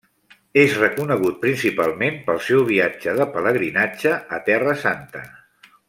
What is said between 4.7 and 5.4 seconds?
Santa.